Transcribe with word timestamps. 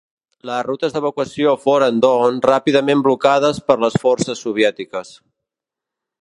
Les 0.49 0.61
rutes 0.67 0.93
d'evacuació 0.95 1.51
foren, 1.65 1.99
doncs, 2.05 2.39
ràpidament 2.51 3.05
blocades 3.09 3.61
per 3.69 3.77
les 3.85 3.99
forces 4.07 4.43
soviètiques. 4.49 5.15